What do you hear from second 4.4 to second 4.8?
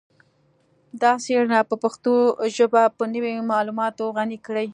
کړي